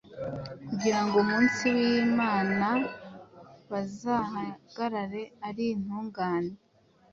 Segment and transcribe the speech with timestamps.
[0.67, 2.67] kugira ngo ku munsi w’Imana
[3.71, 6.51] bazahagarare ari intungane.